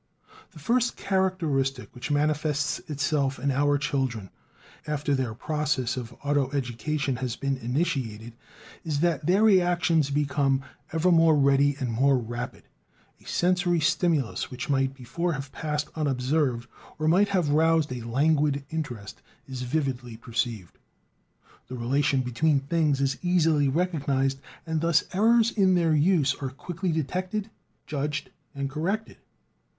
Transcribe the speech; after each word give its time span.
The 0.49 0.57
first 0.57 0.95
characteristic 0.97 1.93
which 1.93 2.09
manifests 2.09 2.79
itself 2.89 3.37
in 3.37 3.51
our 3.51 3.77
children, 3.77 4.31
after 4.87 5.13
their 5.13 5.35
process 5.35 5.95
of 5.95 6.15
auto 6.23 6.49
education 6.53 7.17
has 7.17 7.35
been 7.35 7.55
initiated, 7.57 8.33
is 8.83 9.01
that 9.01 9.23
their 9.27 9.43
reactions 9.43 10.09
become 10.09 10.63
ever 10.91 11.11
more 11.11 11.37
ready 11.37 11.75
and 11.79 11.91
more 11.91 12.17
rapid: 12.17 12.63
a 13.23 13.27
sensory 13.27 13.79
stimulus 13.79 14.49
which 14.49 14.71
might 14.71 14.95
before 14.95 15.33
have 15.33 15.51
passed 15.51 15.89
unobserved 15.93 16.67
or 16.97 17.07
might 17.07 17.27
have 17.27 17.49
roused 17.49 17.93
a 17.93 18.01
languid 18.01 18.65
interest, 18.71 19.21
is 19.47 19.61
vividly 19.61 20.17
perceived. 20.17 20.79
The 21.67 21.77
relation 21.77 22.21
between 22.21 22.61
things 22.61 23.01
is 23.01 23.19
easily 23.21 23.67
recognized, 23.69 24.39
and 24.65 24.81
thus 24.81 25.03
errors 25.13 25.51
in 25.51 25.75
their 25.75 25.93
use 25.93 26.33
are 26.41 26.49
quickly 26.49 26.91
detected, 26.91 27.51
judged, 27.85 28.31
and 28.55 28.67
corrected. 28.67 29.17